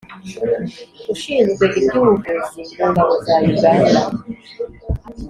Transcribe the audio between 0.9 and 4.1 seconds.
ushinzwe iby'ubuvuzi mu ngabo za uganda